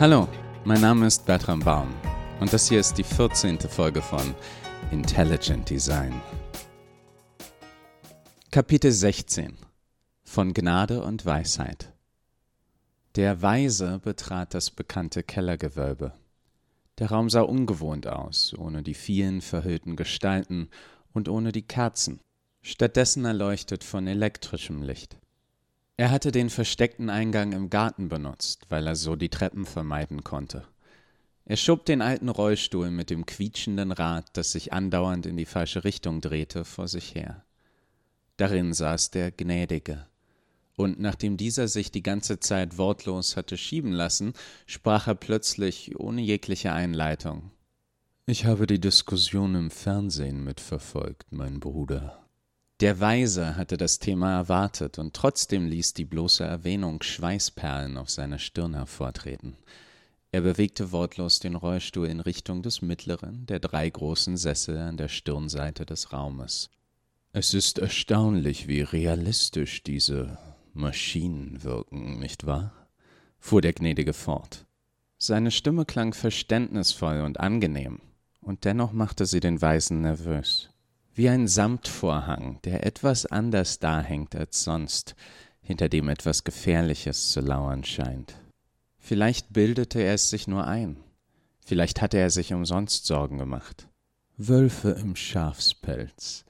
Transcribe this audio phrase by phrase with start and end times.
[0.00, 0.26] Hallo,
[0.64, 1.94] mein Name ist Bertram Baum
[2.40, 3.60] und das hier ist die 14.
[3.60, 4.34] Folge von
[4.90, 6.20] Intelligent Design.
[8.50, 9.56] Kapitel 16
[10.24, 11.92] von Gnade und Weisheit.
[13.14, 16.12] Der Weise betrat das bekannte Kellergewölbe.
[16.98, 20.70] Der Raum sah ungewohnt aus, ohne die vielen verhüllten Gestalten
[21.12, 22.18] und ohne die Kerzen,
[22.62, 25.18] stattdessen erleuchtet von elektrischem Licht.
[25.96, 30.66] Er hatte den versteckten Eingang im Garten benutzt, weil er so die Treppen vermeiden konnte.
[31.44, 35.84] Er schob den alten Rollstuhl mit dem quietschenden Rad, das sich andauernd in die falsche
[35.84, 37.44] Richtung drehte, vor sich her.
[38.38, 40.06] Darin saß der Gnädige.
[40.76, 44.32] Und nachdem dieser sich die ganze Zeit wortlos hatte schieben lassen,
[44.66, 47.52] sprach er plötzlich ohne jegliche Einleitung.
[48.26, 52.23] Ich habe die Diskussion im Fernsehen mitverfolgt, mein Bruder.
[52.80, 58.40] Der Weise hatte das Thema erwartet, und trotzdem ließ die bloße Erwähnung Schweißperlen auf seiner
[58.40, 59.56] Stirn hervortreten.
[60.32, 65.06] Er bewegte wortlos den Rollstuhl in Richtung des mittleren der drei großen Sessel an der
[65.06, 66.70] Stirnseite des Raumes.
[67.32, 70.36] Es ist erstaunlich, wie realistisch diese
[70.72, 72.72] Maschinen wirken, nicht wahr?
[73.38, 74.66] fuhr der Gnädige fort.
[75.16, 78.00] Seine Stimme klang verständnisvoll und angenehm,
[78.40, 80.73] und dennoch machte sie den Weisen nervös
[81.14, 85.14] wie ein Samtvorhang, der etwas anders dahängt als sonst,
[85.60, 88.34] hinter dem etwas Gefährliches zu lauern scheint.
[88.98, 90.96] Vielleicht bildete er es sich nur ein,
[91.60, 93.88] vielleicht hatte er sich umsonst Sorgen gemacht.
[94.36, 96.44] Wölfe im Schafspelz.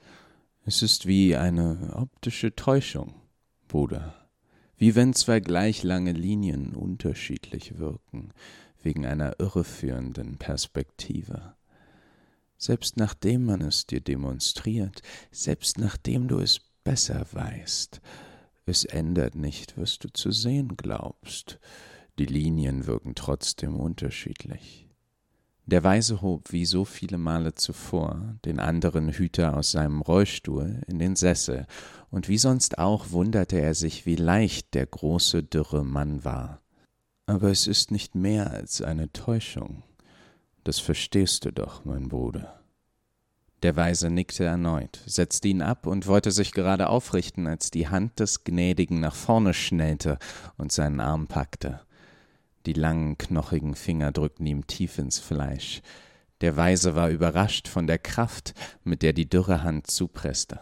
[0.65, 3.13] Es ist wie eine optische Täuschung,
[3.67, 4.15] Bruder,
[4.77, 8.31] wie wenn zwei gleich lange Linien unterschiedlich wirken,
[8.81, 11.53] wegen einer irreführenden Perspektive
[12.57, 18.01] selbst nachdem man es dir demonstriert, selbst nachdem du es besser weißt.
[18.65, 21.59] Es ändert nicht, was du zu sehen glaubst.
[22.17, 24.87] Die Linien wirken trotzdem unterschiedlich.
[25.67, 30.99] Der Weise hob wie so viele Male zuvor den anderen Hüter aus seinem Rollstuhl in
[30.99, 31.65] den Sessel,
[32.11, 36.61] und wie sonst auch wunderte er sich, wie leicht der große, dürre Mann war.
[37.25, 39.83] Aber es ist nicht mehr als eine Täuschung.
[40.65, 42.59] Das verstehst du doch, mein Bruder.
[43.61, 48.19] Der Weise nickte erneut, setzte ihn ab und wollte sich gerade aufrichten, als die Hand
[48.19, 50.17] des Gnädigen nach vorne schnellte
[50.57, 51.81] und seinen Arm packte.
[52.65, 55.83] Die langen, knochigen Finger drückten ihm tief ins Fleisch.
[56.41, 60.61] Der Weise war überrascht von der Kraft, mit der die dürre Hand zupresste.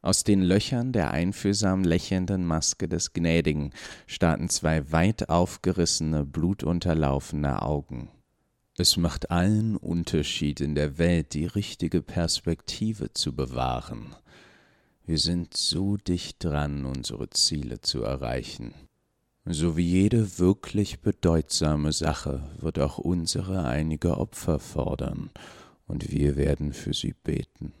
[0.00, 3.74] Aus den Löchern der einfühlsam lächelnden Maske des Gnädigen
[4.06, 8.08] starrten zwei weit aufgerissene, blutunterlaufene Augen.
[8.78, 14.16] Es macht allen Unterschied in der Welt, die richtige Perspektive zu bewahren.
[15.04, 18.72] Wir sind so dicht dran, unsere Ziele zu erreichen.
[19.44, 25.30] So wie jede wirklich bedeutsame Sache wird auch unsere einige Opfer fordern,
[25.86, 27.74] und wir werden für sie beten.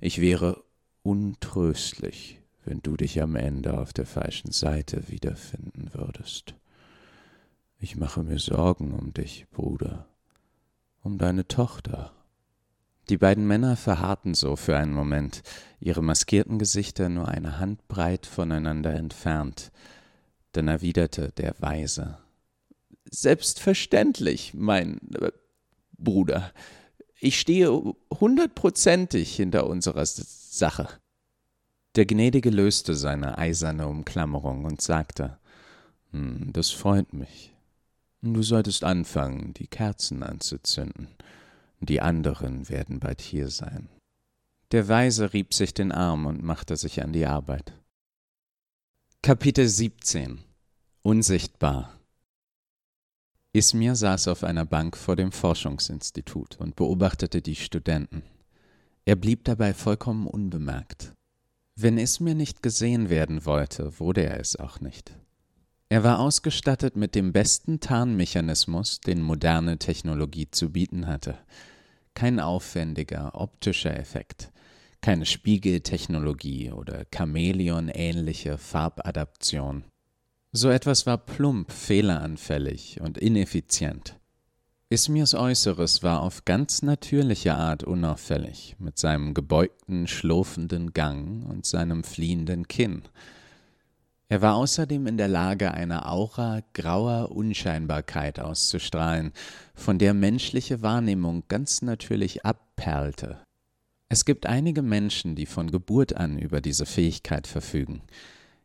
[0.00, 0.64] Ich wäre
[1.02, 6.54] untröstlich, wenn du dich am Ende auf der falschen Seite wiederfinden würdest.
[7.82, 10.06] Ich mache mir Sorgen um dich, Bruder,
[11.02, 12.12] um deine Tochter.
[13.08, 15.42] Die beiden Männer verharrten so für einen Moment,
[15.80, 19.72] ihre maskierten Gesichter nur eine Handbreit voneinander entfernt.
[20.52, 22.18] Dann erwiderte der Weise
[23.10, 25.32] Selbstverständlich, mein äh,
[25.96, 26.52] Bruder.
[27.18, 27.72] Ich stehe
[28.12, 30.86] hundertprozentig hinter unserer Sache.
[31.96, 35.38] Der Gnädige löste seine eiserne Umklammerung und sagte
[36.12, 37.54] hm, Das freut mich.
[38.22, 41.08] Du solltest anfangen, die Kerzen anzuzünden.
[41.80, 43.88] Die anderen werden bald hier sein.
[44.72, 47.72] Der Weise rieb sich den Arm und machte sich an die Arbeit.
[49.22, 50.38] Kapitel 17
[51.02, 51.98] Unsichtbar
[53.52, 58.22] Ismir saß auf einer Bank vor dem Forschungsinstitut und beobachtete die Studenten.
[59.06, 61.12] Er blieb dabei vollkommen unbemerkt.
[61.74, 65.16] Wenn Ismir nicht gesehen werden wollte, wurde er es auch nicht.
[65.92, 71.36] Er war ausgestattet mit dem besten Tarnmechanismus, den moderne Technologie zu bieten hatte.
[72.14, 74.52] Kein aufwendiger optischer Effekt,
[75.00, 79.82] keine Spiegeltechnologie oder Chamäleon-ähnliche Farbadaption.
[80.52, 84.16] So etwas war plump, fehleranfällig und ineffizient.
[84.90, 92.04] Ismirs Äußeres war auf ganz natürliche Art unauffällig, mit seinem gebeugten, schlurfenden Gang und seinem
[92.04, 93.02] fliehenden Kinn–
[94.30, 99.32] er war außerdem in der Lage, eine Aura grauer Unscheinbarkeit auszustrahlen,
[99.74, 103.38] von der menschliche Wahrnehmung ganz natürlich abperlte.
[104.08, 108.02] Es gibt einige Menschen, die von Geburt an über diese Fähigkeit verfügen.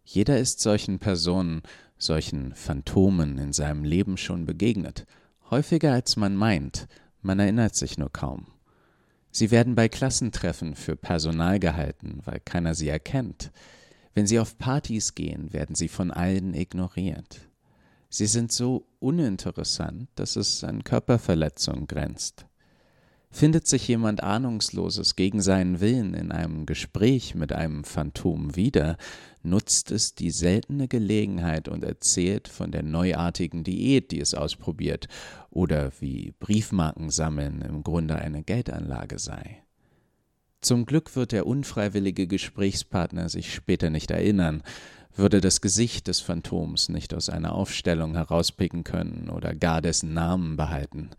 [0.04, 1.64] Jeder ist solchen Personen,
[1.98, 5.08] solchen Phantomen in seinem Leben schon begegnet,
[5.50, 6.88] häufiger als man meint,
[7.24, 8.46] man erinnert sich nur kaum.
[9.32, 13.52] Sie werden bei Klassentreffen für Personal gehalten, weil keiner sie erkennt.
[14.16, 17.42] Wenn sie auf Partys gehen, werden sie von allen ignoriert.
[18.10, 22.46] Sie sind so uninteressant, dass es an Körperverletzung grenzt.
[23.30, 28.96] Findet sich jemand Ahnungsloses gegen seinen Willen in einem Gespräch mit einem Phantom wieder,
[29.44, 35.10] nutzt es die seltene Gelegenheit und erzählt von der neuartigen Diät, die es ausprobiert,
[35.50, 39.65] oder wie Briefmarken sammeln im Grunde eine Geldanlage sei.
[40.62, 44.64] Zum Glück wird der unfreiwillige Gesprächspartner sich später nicht erinnern,
[45.16, 50.58] würde das Gesicht des Phantoms nicht aus einer Aufstellung herauspicken können oder gar dessen Namen
[50.58, 51.12] behalten.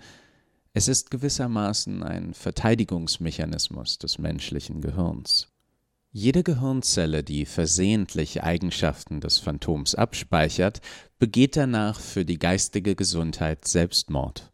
[0.72, 5.48] Es ist gewissermaßen ein Verteidigungsmechanismus des menschlichen Gehirns.
[6.10, 10.80] Jede Gehirnzelle, die versehentlich Eigenschaften des Phantoms abspeichert,
[11.18, 14.50] begeht danach für die geistige Gesundheit Selbstmord.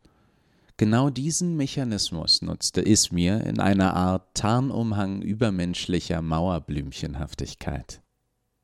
[0.77, 8.03] Genau diesen Mechanismus nutzte Ismir in einer Art Tarnumhang übermenschlicher Mauerblümchenhaftigkeit.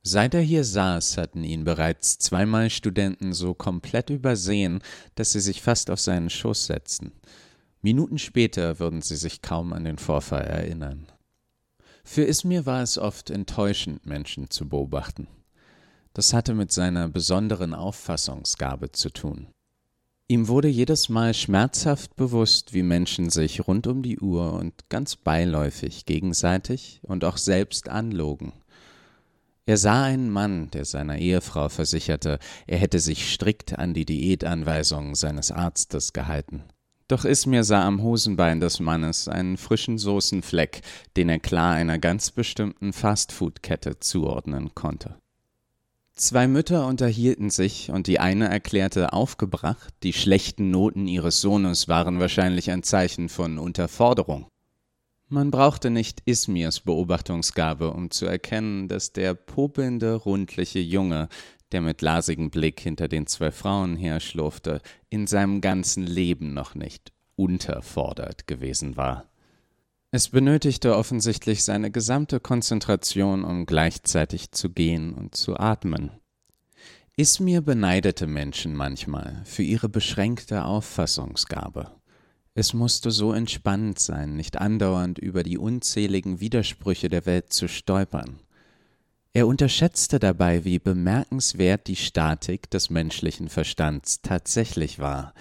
[0.03, 4.81] Seit er hier saß, hatten ihn bereits zweimal Studenten so komplett übersehen,
[5.17, 7.13] dass sie sich fast auf seinen Schoß setzten.
[7.83, 11.07] Minuten später würden sie sich kaum an den Vorfall erinnern.
[12.05, 15.29] Für Ismir war es oft enttäuschend, Menschen zu beobachten.
[16.15, 19.49] Das hatte mit seiner besonderen Auffassungsgabe zu tun.
[20.31, 25.17] Ihm wurde jedes Mal schmerzhaft bewusst, wie Menschen sich rund um die Uhr und ganz
[25.17, 28.53] beiläufig gegenseitig und auch selbst anlogen.
[29.65, 35.15] Er sah einen Mann, der seiner Ehefrau versicherte, er hätte sich strikt an die Diätanweisungen
[35.15, 36.65] seines Arztes gehalten.
[37.09, 40.83] Doch Ismir sah am Hosenbein des Mannes einen frischen Soßenfleck,
[41.17, 45.17] den er klar einer ganz bestimmten Fastfood-Kette zuordnen konnte.
[46.19, 52.19] Zwei Mütter unterhielten sich, und die eine erklärte aufgebracht, die schlechten Noten ihres Sohnes waren
[52.19, 54.49] wahrscheinlich ein Zeichen von Unterforderung.
[55.29, 61.29] Man brauchte nicht Ismirs Beobachtungsgabe, um zu erkennen, dass der popelnde, rundliche Junge,
[61.71, 64.81] der mit glasigem Blick hinter den zwei Frauen herschlurfte,
[65.11, 69.29] in seinem ganzen Leben noch nicht unterfordert gewesen war.
[70.11, 76.11] Es benötigte offensichtlich seine gesamte Konzentration, um gleichzeitig zu gehen und zu atmen.
[77.17, 81.91] Ismir beneidete Menschen manchmal für ihre beschränkte Auffassungsgabe.
[82.55, 88.41] Es musste so entspannt sein, nicht andauernd über die unzähligen Widersprüche der Welt zu stolpern.
[89.35, 95.35] Er unterschätzte dabei, wie bemerkenswert die Statik des menschlichen Verstands tatsächlich war,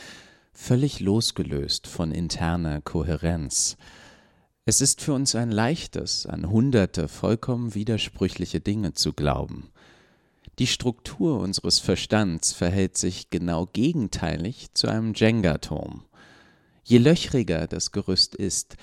[0.52, 3.78] völlig losgelöst von interner Kohärenz,
[4.68, 9.70] es ist für uns ein leichtes, an hunderte vollkommen widersprüchliche Dinge zu glauben.
[10.60, 16.04] Die Struktur unseres Verstands verhält sich genau gegenteilig zu einem Jenga-Turm.
[16.84, 18.76] Je löchriger das Gerüst ist,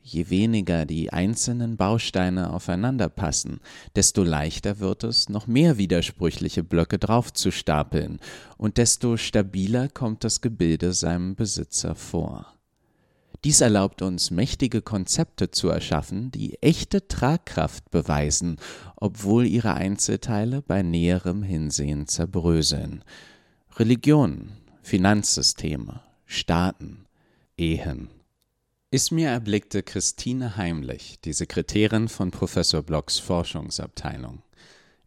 [0.00, 3.58] je weniger die einzelnen Bausteine aufeinander passen,
[3.96, 8.20] desto leichter wird es, noch mehr widersprüchliche Blöcke draufzustapeln,
[8.58, 12.61] und desto stabiler kommt das Gebilde seinem Besitzer vor.
[13.44, 18.56] Dies erlaubt uns, mächtige Konzepte zu erschaffen, die echte Tragkraft beweisen,
[18.94, 23.02] obwohl ihre Einzelteile bei näherem Hinsehen zerbröseln.
[23.76, 27.06] Religionen, Finanzsysteme, Staaten,
[27.56, 28.10] Ehen.
[28.92, 34.42] Ismir erblickte Christine Heimlich, die Sekretärin von Professor Blocks Forschungsabteilung.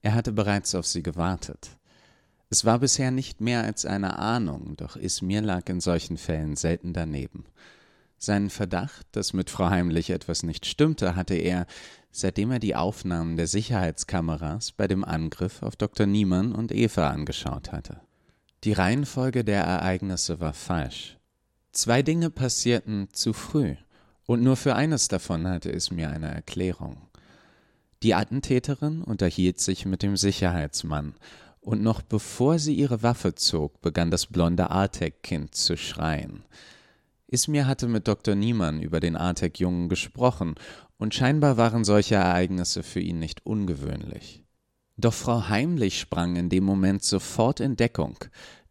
[0.02, 1.70] Er hatte bereits auf sie gewartet.
[2.50, 6.94] Es war bisher nicht mehr als eine Ahnung, doch Ismir lag in solchen Fällen selten
[6.94, 7.46] daneben.
[8.18, 11.68] Seinen Verdacht, dass mit Frau Heimlich etwas nicht stimmte, hatte er,
[12.12, 16.08] seitdem er die Aufnahmen der Sicherheitskameras bei dem Angriff auf Dr.
[16.08, 18.00] Niemann und Eva angeschaut hatte.
[18.64, 21.18] Die Reihenfolge der Ereignisse war falsch.
[21.72, 23.76] Zwei Dinge passierten zu früh,
[24.26, 26.98] und nur für eines davon hatte es mir eine Erklärung.
[28.02, 31.16] Die Attentäterin unterhielt sich mit dem Sicherheitsmann,
[31.60, 36.46] und noch bevor sie ihre Waffe zog, begann das blonde Artek-Kind zu schreien.
[37.28, 38.36] Ismir hatte mit Dr.
[38.36, 40.56] Niemann über den Artek-Jungen gesprochen,
[40.98, 44.44] und scheinbar waren solche Ereignisse für ihn nicht ungewöhnlich.
[44.98, 48.18] Doch Frau Heimlich sprang in dem Moment sofort in Deckung.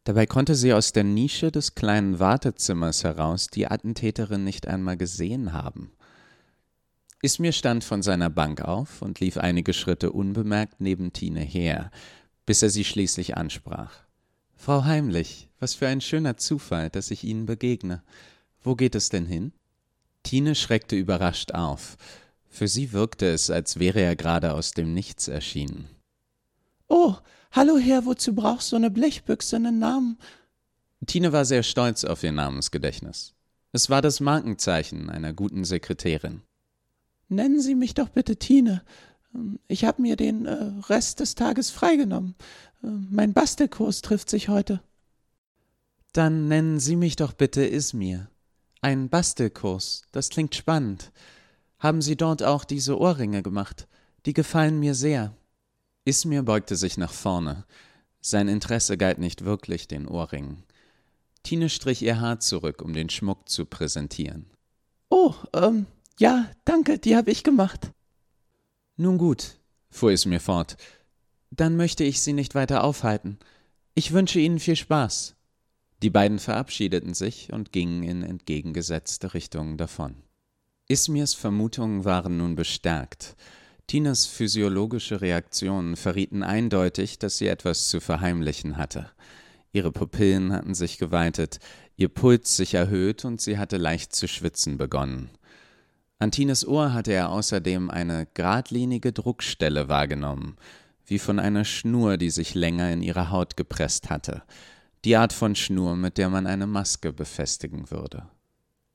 [0.05, 5.53] Dabei konnte sie aus der Nische des kleinen Wartezimmers heraus die Attentäterin nicht einmal gesehen
[5.53, 5.93] haben.
[7.23, 11.91] Ismir stand von seiner Bank auf und lief einige Schritte unbemerkt neben Tine her,
[12.45, 13.93] bis er sie schließlich ansprach.
[14.55, 18.03] Frau Heimlich, was für ein schöner Zufall, dass ich Ihnen begegne.
[18.65, 19.53] Wo geht es denn hin?
[20.23, 21.97] Tine schreckte überrascht auf.
[22.49, 25.89] Für sie wirkte es, als wäre er gerade aus dem Nichts erschienen.
[26.89, 27.15] Oh,
[27.53, 30.19] hallo Herr, wozu brauchst du eine Blechbüchse einen Namen?
[31.07, 33.35] Tine war sehr stolz auf ihr Namensgedächtnis.
[33.73, 36.43] Es war das Markenzeichen einer guten Sekretärin.
[37.29, 38.83] Nennen Sie mich doch bitte Tine.
[39.69, 42.35] Ich habe mir den äh, Rest des Tages freigenommen.
[42.83, 44.81] Äh, mein Bastelkurs trifft sich heute.
[46.13, 48.29] Dann nennen Sie mich doch bitte Ismir.
[48.85, 51.11] Ein Bastelkurs, das klingt spannend.
[51.79, 53.89] Haben Sie dort auch diese Ohrringe gemacht?
[54.27, 55.35] Die gefallen mir sehr.
[56.05, 57.65] Ismir beugte sich nach vorne.
[58.21, 60.65] Sein Interesse galt nicht wirklich den Ohrringen.
[61.43, 64.51] Tine strich ihr Haar zurück, um den Schmuck zu präsentieren.
[65.09, 65.87] Oh, ähm,
[66.19, 67.91] ja, danke, die habe ich gemacht.
[68.99, 69.57] Nun gut,
[69.89, 70.77] fuhr es mir fort,
[71.51, 73.39] dann möchte ich Sie nicht weiter aufhalten.
[73.95, 75.37] Ich wünsche Ihnen viel Spaß.
[76.03, 80.17] Die beiden verabschiedeten sich und gingen in entgegengesetzte Richtungen davon.
[80.89, 83.37] Ismirs Vermutungen waren nun bestärkt.
[83.87, 89.11] Tinas physiologische Reaktionen verrieten eindeutig, dass sie etwas zu verheimlichen hatte.
[89.73, 91.59] Ihre Pupillen hatten sich geweitet,
[91.97, 95.31] ihr Puls sich erhöht und sie hatte leicht zu schwitzen begonnen.
[96.19, 100.57] An Tines Ohr hatte er außerdem eine geradlinige Druckstelle wahrgenommen,
[101.07, 104.43] wie von einer Schnur, die sich länger in ihre Haut gepresst hatte,
[105.05, 108.27] die Art von Schnur, mit der man eine Maske befestigen würde.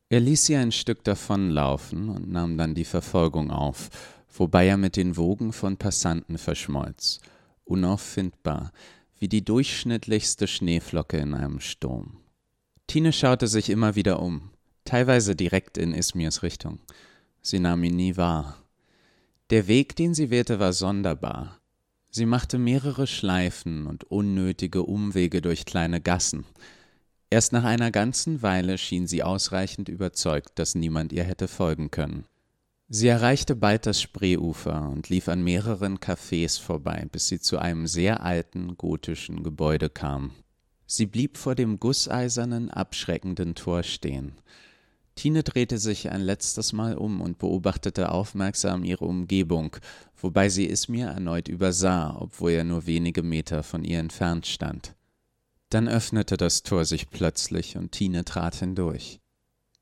[0.09, 3.89] Er ließ sie ein Stück davonlaufen und nahm dann die Verfolgung auf,
[4.33, 7.19] wobei er mit den Wogen von Passanten verschmolz,
[7.63, 8.71] unauffindbar,
[9.19, 12.17] wie die durchschnittlichste Schneeflocke in einem Sturm.
[12.87, 14.49] Tine schaute sich immer wieder um,
[14.85, 16.79] teilweise direkt in Ismirs Richtung.
[17.41, 18.57] Sie nahm ihn nie wahr.
[19.51, 21.58] Der Weg, den sie wählte, war sonderbar.
[22.11, 26.45] Sie machte mehrere Schleifen und unnötige Umwege durch kleine Gassen.
[27.29, 32.25] Erst nach einer ganzen Weile schien sie ausreichend überzeugt, dass niemand ihr hätte folgen können.
[32.87, 37.85] Sie erreichte bald das Spreeufer und lief an mehreren Cafés vorbei, bis sie zu einem
[37.85, 40.31] sehr alten gotischen Gebäude kam.
[40.87, 44.33] Sie blieb vor dem gusseisernen, abschreckenden Tor stehen.
[45.19, 49.75] Tine drehte sich ein letztes Mal um und beobachtete aufmerksam ihre Umgebung,
[50.15, 54.95] wobei sie es mir erneut übersah, obwohl er nur wenige Meter von ihr entfernt stand.
[55.67, 59.19] Dann öffnete das Tor sich plötzlich und Tine trat hindurch.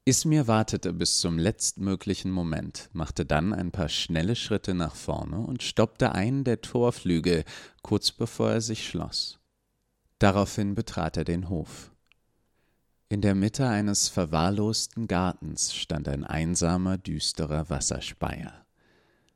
[0.06, 5.62] Ismir wartete bis zum letztmöglichen Moment, machte dann ein paar schnelle Schritte nach vorne und
[5.62, 7.44] stoppte einen der Torflügel,
[7.84, 9.38] kurz bevor er sich schloss.
[10.17, 11.91] Daraufhin betrat er den Hof.
[13.09, 18.65] In der Mitte eines verwahrlosten Gartens stand ein einsamer, düsterer Wasserspeier.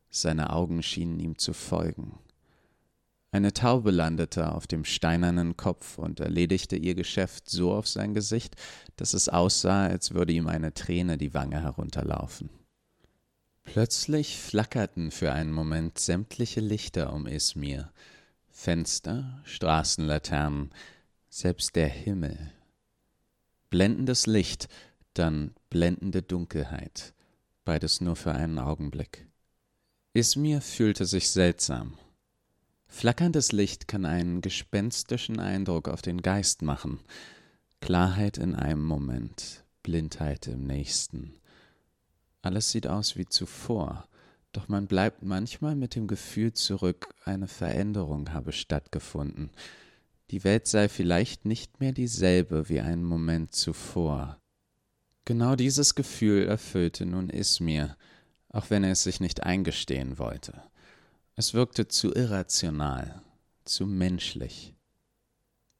[0.10, 2.20] Seine Augen schienen ihm zu folgen.
[3.32, 8.58] Eine Taube landete auf dem steinernen Kopf und erledigte ihr Geschäft so auf sein Gesicht,
[8.98, 12.50] dass es aussah, als würde ihm eine Träne die Wange herunterlaufen.
[13.64, 17.94] Plötzlich flackerten für einen Moment sämtliche Lichter um Ismir,
[18.50, 20.72] Fenster, Straßenlaternen,
[21.30, 22.52] selbst der Himmel
[23.72, 24.68] blendendes Licht,
[25.14, 27.14] dann blendende Dunkelheit,
[27.66, 29.28] beides nur für einen Augenblick.
[30.14, 31.98] Ismir fühlte sich seltsam.
[32.86, 37.00] Flackerndes Licht kann einen gespenstischen Eindruck auf den Geist machen,
[37.80, 41.34] Klarheit in einem Moment, Blindheit im nächsten.
[42.42, 44.06] Alles sieht aus wie zuvor,
[44.52, 49.50] doch man bleibt manchmal mit dem Gefühl zurück, eine Veränderung habe stattgefunden,
[50.32, 54.40] die Welt sei vielleicht nicht mehr dieselbe wie einen Moment zuvor.
[55.26, 57.98] Genau dieses Gefühl erfüllte nun Ismir,
[58.50, 60.64] auch wenn er es sich nicht eingestehen wollte.
[61.36, 63.22] Es wirkte zu irrational,
[63.66, 64.74] zu menschlich.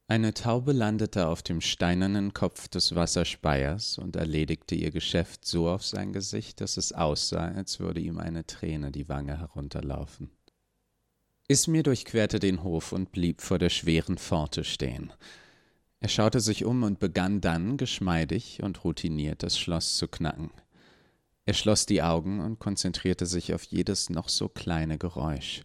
[0.06, 5.82] Eine Taube landete auf dem steinernen Kopf des Wasserspeiers und erledigte ihr Geschäft so auf
[5.82, 10.30] sein Gesicht, dass es aussah, als würde ihm eine Träne die Wange herunterlaufen.
[11.52, 15.12] Ismir durchquerte den Hof und blieb vor der schweren Pforte stehen.
[16.00, 20.50] Er schaute sich um und begann dann, geschmeidig und routiniert, das Schloss zu knacken.
[21.44, 25.60] Er schloss die Augen und konzentrierte sich auf jedes noch so kleine Geräusch.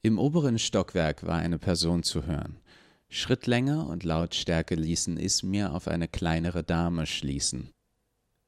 [0.00, 2.60] Im oberen Stockwerk war eine Person zu hören.
[3.08, 7.70] Schrittlänge und Lautstärke ließen Ismir auf eine kleinere Dame schließen.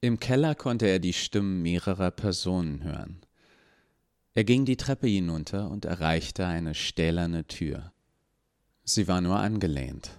[0.01, 3.21] Im Keller konnte er die Stimmen mehrerer Personen hören.
[4.35, 7.93] Er ging die Treppe hinunter und erreichte eine stählerne Tür.
[8.83, 10.17] Sie war nur angelehnt.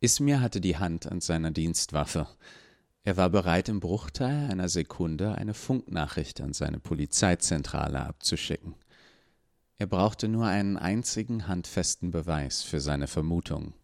[0.00, 2.26] Ismir hatte die Hand an seiner Dienstwaffe.
[3.04, 8.74] Er war bereit, im Bruchteil einer Sekunde eine Funknachricht an seine Polizeizentrale abzuschicken.
[9.76, 13.74] Er brauchte nur einen einzigen handfesten Beweis für seine Vermutung.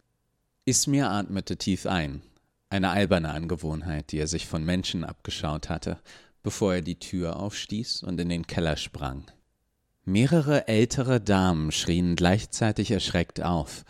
[0.65, 2.23] Ismir atmete tief ein,
[2.69, 5.99] eine alberne Angewohnheit, die er sich von Menschen abgeschaut hatte,
[6.41, 9.25] bevor er die Tür aufstieß und in den Keller sprang.
[10.07, 13.85] Mehrere ältere Damen schrien gleichzeitig erschreckt auf.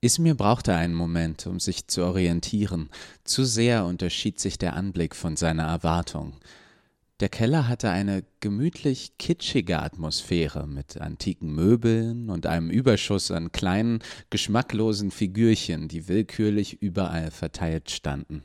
[0.00, 2.88] Ismir brauchte einen Moment, um sich zu orientieren.
[3.22, 6.32] Zu sehr unterschied sich der Anblick von seiner Erwartung.
[7.20, 13.98] Der Keller hatte eine gemütlich kitschige Atmosphäre mit antiken Möbeln und einem Überschuss an kleinen,
[14.30, 18.42] geschmacklosen Figürchen, die willkürlich überall verteilt standen.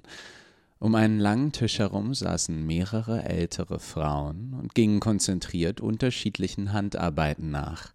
[0.80, 7.94] Um einen langen Tisch herum saßen mehrere ältere Frauen und gingen konzentriert unterschiedlichen Handarbeiten nach.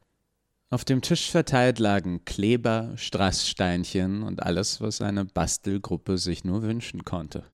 [0.70, 7.04] Auf dem Tisch verteilt lagen Kleber, Strasssteinchen und alles, was eine Bastelgruppe sich nur wünschen
[7.04, 7.44] konnte.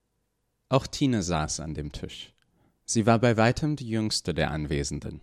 [0.69, 2.33] Auch Tine saß an dem Tisch.
[2.85, 5.19] Sie war bei weitem die jüngste der Anwesenden.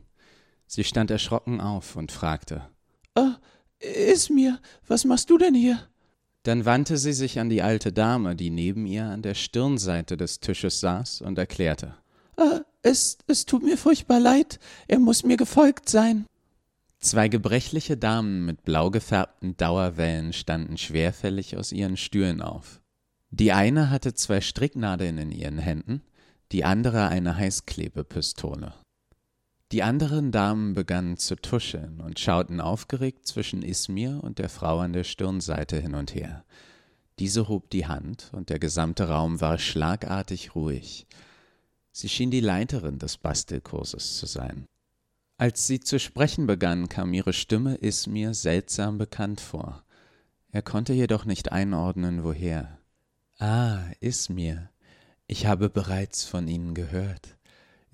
[0.67, 2.69] Sie stand erschrocken auf und fragte
[3.15, 3.37] Ah,
[3.81, 5.89] Ismir, was machst du denn hier?
[6.47, 10.39] Dann wandte sie sich an die alte Dame, die neben ihr an der Stirnseite des
[10.39, 11.97] Tisches saß, und erklärte
[12.37, 16.27] ah, es, es tut mir furchtbar leid, er muss mir gefolgt sein.
[17.01, 22.81] Zwei gebrechliche Damen mit blau gefärbten Dauerwellen standen schwerfällig aus ihren Stühlen auf.
[23.31, 26.03] Die eine hatte zwei Stricknadeln in ihren Händen,
[26.53, 28.73] die andere eine Heißklebepistole.
[29.73, 34.93] Die anderen Damen begannen zu tuscheln und schauten aufgeregt zwischen Ismir und der Frau an
[34.93, 36.45] der Stirnseite hin und her.
[37.19, 41.07] Diese hob die Hand, und der gesamte Raum war schlagartig ruhig.
[41.91, 44.67] Sie schien die Leiterin des Bastelkurses zu sein.
[45.39, 49.83] Als sie zu sprechen begann, kam ihre Stimme Ismir seltsam bekannt vor.
[50.53, 52.79] Er konnte jedoch nicht einordnen, woher.
[53.39, 54.71] Ah, Ismir,
[55.27, 57.36] ich habe bereits von Ihnen gehört.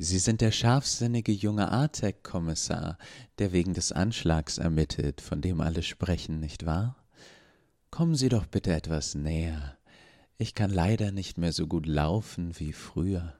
[0.04, 2.98] Sie sind der scharfsinnige junge Artec-Kommissar,
[3.38, 6.96] der wegen des Anschlags ermittelt, von dem alle sprechen, nicht wahr?
[7.92, 9.78] Kommen Sie doch bitte etwas näher.
[10.38, 13.34] Ich kann leider nicht mehr so gut laufen wie früher.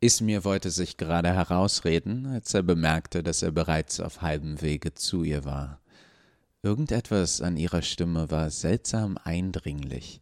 [0.00, 5.22] Ismir wollte sich gerade herausreden, als er bemerkte, dass er bereits auf halbem Wege zu
[5.22, 5.80] ihr war.
[6.64, 10.20] Irgendetwas an ihrer Stimme war seltsam eindringlich.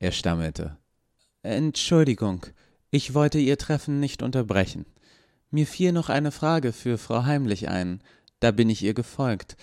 [0.00, 0.76] Er stammelte
[1.42, 2.44] Entschuldigung,
[2.94, 4.86] ich wollte Ihr Treffen nicht unterbrechen.
[5.50, 8.00] Mir fiel noch eine Frage für Frau Heimlich ein,
[8.38, 9.56] da bin ich ihr gefolgt.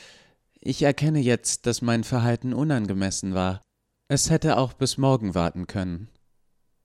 [0.60, 3.62] Ich erkenne jetzt, dass mein Verhalten unangemessen war.
[4.10, 6.10] Es hätte auch bis morgen warten können.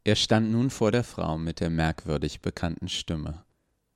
[0.04, 3.42] Er stand nun vor der Frau mit der merkwürdig bekannten Stimme.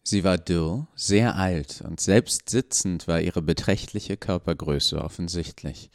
[0.03, 5.89] Sie war dürr, sehr alt, und selbst sitzend war ihre beträchtliche Körpergröße offensichtlich.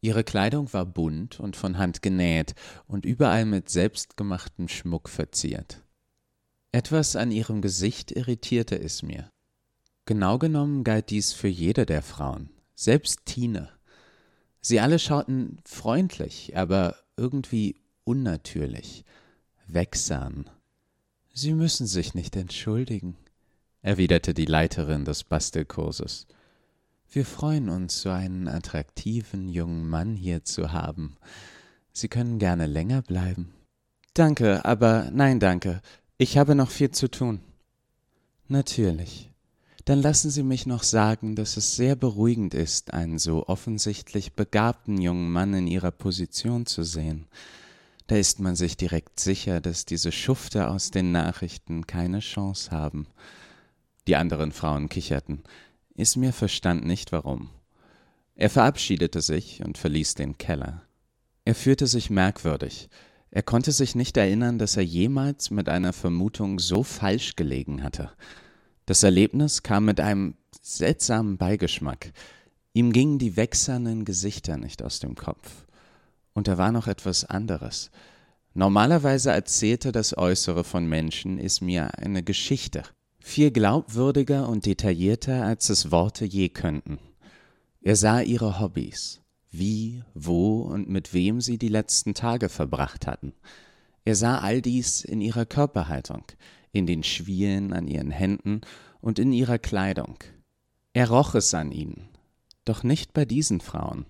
[0.00, 2.54] Ihre Kleidung war bunt und von Hand genäht
[2.86, 5.82] und überall mit selbstgemachtem Schmuck verziert.
[6.72, 9.30] Etwas an ihrem Gesicht irritierte es mir.
[10.06, 13.68] Genau genommen galt dies für jede der Frauen, selbst Tine.
[14.62, 19.04] Sie alle schauten freundlich, aber irgendwie unnatürlich,
[19.66, 20.46] wegsam.
[21.32, 23.16] Sie müssen sich nicht entschuldigen,
[23.82, 26.26] erwiderte die Leiterin des Bastelkurses.
[27.12, 31.16] Wir freuen uns, so einen attraktiven jungen Mann hier zu haben.
[31.92, 33.52] Sie können gerne länger bleiben.
[34.14, 35.80] Danke, aber nein, danke.
[36.18, 37.40] Ich habe noch viel zu tun.
[38.46, 39.32] Natürlich.
[39.86, 45.00] Dann lassen Sie mich noch sagen, dass es sehr beruhigend ist, einen so offensichtlich begabten
[45.00, 47.26] jungen Mann in Ihrer Position zu sehen.
[48.06, 53.08] Da ist man sich direkt sicher, dass diese Schufte aus den Nachrichten keine Chance haben.
[54.06, 55.42] Die anderen Frauen kicherten.
[56.00, 57.50] Ismir verstand nicht warum.
[58.34, 60.82] Er verabschiedete sich und verließ den Keller.
[61.44, 62.88] Er fühlte sich merkwürdig.
[63.30, 68.10] Er konnte sich nicht erinnern, dass er jemals mit einer Vermutung so falsch gelegen hatte.
[68.86, 72.12] Das Erlebnis kam mit einem seltsamen Beigeschmack.
[72.72, 75.66] Ihm gingen die wächsernden Gesichter nicht aus dem Kopf.
[76.32, 77.90] Und da war noch etwas anderes.
[78.54, 82.82] Normalerweise erzählte das Äußere von Menschen Ismir eine Geschichte
[83.20, 86.98] viel glaubwürdiger und detaillierter, als es Worte je könnten.
[87.82, 93.32] Er sah ihre Hobbys, wie, wo und mit wem sie die letzten Tage verbracht hatten.
[94.04, 96.24] Er sah all dies in ihrer Körperhaltung,
[96.72, 98.62] in den Schwielen an ihren Händen
[99.00, 100.16] und in ihrer Kleidung.
[100.92, 102.08] Er roch es an ihnen,
[102.64, 104.06] doch nicht bei diesen Frauen.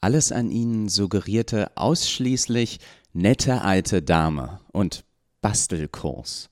[0.00, 2.80] Alles an ihnen suggerierte ausschließlich
[3.12, 5.04] nette alte Dame und
[5.42, 6.48] Bastelkurs.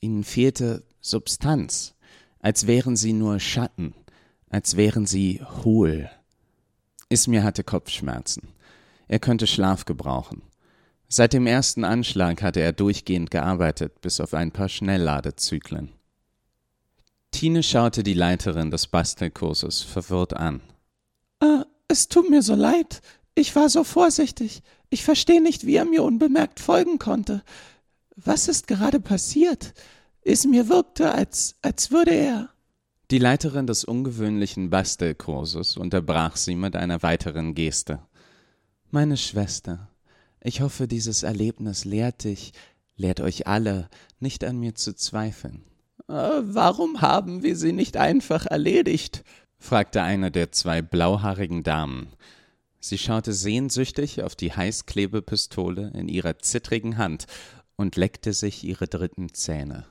[0.00, 1.94] Ihnen fehlte Substanz,
[2.40, 3.94] als wären sie nur Schatten,
[4.48, 6.10] als wären sie hohl.
[7.08, 8.48] Ismir hatte Kopfschmerzen.
[9.08, 10.42] Er könnte Schlaf gebrauchen.
[11.08, 15.90] Seit dem ersten Anschlag hatte er durchgehend gearbeitet, bis auf ein paar Schnellladezyklen.
[17.32, 20.60] Tine schaute die Leiterin des Bastelkurses verwirrt an.
[21.40, 23.00] Äh, es tut mir so leid.
[23.34, 24.62] Ich war so vorsichtig.
[24.90, 27.42] Ich verstehe nicht, wie er mir unbemerkt folgen konnte.
[28.16, 29.72] Was ist gerade passiert?
[30.22, 32.50] Es mir wirkte, als, als würde er.
[33.10, 38.00] Die Leiterin des ungewöhnlichen Bastelkurses unterbrach sie mit einer weiteren Geste.
[38.90, 39.88] Meine Schwester,
[40.42, 42.52] ich hoffe, dieses Erlebnis lehrt dich,
[42.96, 43.88] lehrt euch alle,
[44.20, 45.64] nicht an mir zu zweifeln.
[46.08, 49.24] Äh, warum haben wir sie nicht einfach erledigt?
[49.58, 52.08] fragte eine der zwei blauhaarigen Damen.
[52.78, 57.26] Sie schaute sehnsüchtig auf die Heißklebepistole in ihrer zittrigen Hand
[57.76, 59.84] und leckte sich ihre dritten Zähne.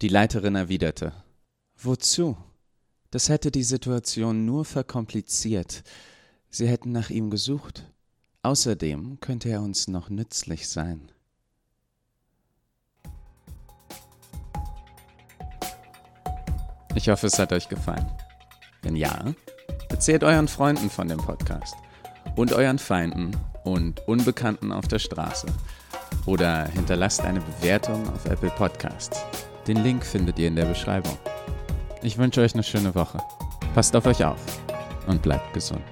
[0.00, 1.12] Die Leiterin erwiderte
[1.76, 2.36] Wozu?
[3.10, 5.82] Das hätte die Situation nur verkompliziert.
[6.50, 7.84] Sie hätten nach ihm gesucht.
[8.42, 11.10] Außerdem könnte er uns noch nützlich sein.
[16.94, 18.06] Ich hoffe, es hat euch gefallen.
[18.82, 19.34] Wenn ja,
[19.88, 21.74] erzählt euren Freunden von dem Podcast
[22.36, 25.48] und euren Feinden und Unbekannten auf der Straße.
[26.24, 29.20] Oder hinterlasst eine Bewertung auf Apple Podcasts.
[29.68, 31.18] Den Link findet ihr in der Beschreibung.
[32.02, 33.18] Ich wünsche euch eine schöne Woche.
[33.74, 34.40] Passt auf euch auf
[35.06, 35.82] und bleibt gesund.